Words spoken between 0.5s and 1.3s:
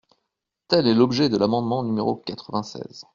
Tel est l’objet